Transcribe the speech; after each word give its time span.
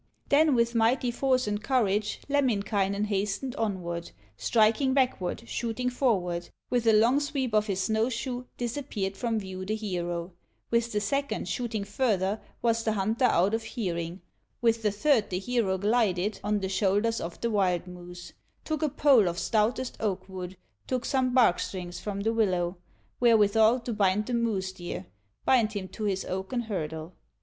Then 0.29 0.55
with 0.55 0.73
mighty 0.73 1.11
force 1.11 1.45
and 1.45 1.63
courage, 1.63 2.21
Lemminkainen 2.27 3.03
hastened 3.05 3.55
onward, 3.55 4.09
Striking 4.35 4.95
backward, 4.95 5.43
shooting 5.47 5.91
forward; 5.91 6.49
With 6.71 6.87
a 6.87 6.93
long 6.93 7.19
sweep 7.19 7.53
of 7.53 7.67
his 7.67 7.81
snow 7.83 8.09
shoe, 8.09 8.47
Disappeared 8.57 9.15
from 9.15 9.37
view 9.37 9.63
the 9.63 9.75
hero; 9.75 10.33
With 10.71 10.91
the 10.91 10.99
second, 10.99 11.47
shooting 11.47 11.83
further, 11.83 12.41
Was 12.63 12.83
the 12.83 12.93
hunter 12.93 13.25
out 13.25 13.53
of 13.53 13.61
hearing; 13.61 14.21
With 14.59 14.81
the 14.81 14.89
third 14.89 15.29
the 15.29 15.37
hero 15.37 15.77
glided 15.77 16.39
On 16.43 16.61
the 16.61 16.67
shoulders 16.69 17.21
of 17.21 17.39
the 17.39 17.51
wild 17.51 17.85
moose; 17.85 18.33
Took 18.65 18.81
a 18.81 18.89
pole 18.89 19.27
of 19.27 19.37
stoutest 19.37 19.97
oak 19.99 20.27
wood, 20.27 20.57
Took 20.87 21.05
some 21.05 21.31
bark 21.31 21.59
strings 21.59 21.99
from 21.99 22.21
the 22.21 22.33
willow, 22.33 22.77
Wherewithal 23.19 23.81
to 23.81 23.93
bind 23.93 24.25
the 24.25 24.33
moose 24.33 24.71
deer, 24.71 25.05
Bind 25.45 25.73
him 25.73 25.87
to 25.89 26.05
his 26.05 26.25
oaken 26.25 26.61
hurdle. 26.61 27.13